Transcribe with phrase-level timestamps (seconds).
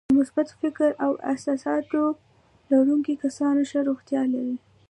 [0.09, 2.01] د مثبت فکر او احساساتو
[2.71, 4.55] لرونکي کسان ښه روغتیا لري.